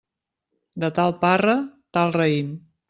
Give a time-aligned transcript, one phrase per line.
[0.85, 1.57] De tal parra,
[1.99, 2.55] tal raïm.